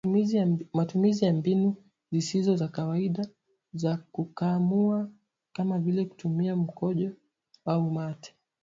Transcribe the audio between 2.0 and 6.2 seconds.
zisizo za kawaida za kukamua kama vile